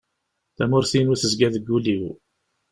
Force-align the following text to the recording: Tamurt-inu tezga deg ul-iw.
Tamurt-inu 0.55 1.15
tezga 1.21 1.47
deg 1.53 1.67
ul-iw. 1.75 2.03